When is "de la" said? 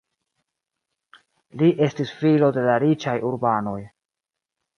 2.57-2.79